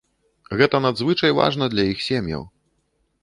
[0.59, 2.43] Гэта надзвычай важна для іх сем'яў.